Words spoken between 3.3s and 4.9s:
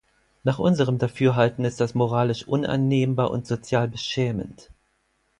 sozial beschämend.